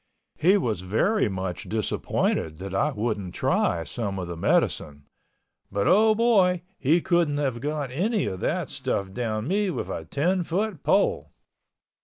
He 0.39 0.57
was 0.57 0.81
very 0.81 1.29
much 1.29 1.69
disappointed 1.69 2.57
that 2.57 2.73
I 2.73 2.91
wouldn't 2.91 3.35
try 3.35 3.83
some 3.83 4.17
of 4.17 4.27
the 4.27 4.35
medicine. 4.35 5.05
But, 5.71 5.87
oh 5.87 6.15
boy, 6.15 6.63
he 6.79 7.01
couldn't 7.01 7.37
have 7.37 7.61
gotten 7.61 7.95
any 7.95 8.25
of 8.25 8.39
that 8.39 8.67
stuff 8.69 9.11
down 9.13 9.47
me 9.47 9.69
with 9.69 9.89
a 9.89 10.05
ten 10.05 10.41
foot 10.41 10.81
pole. 10.81 11.29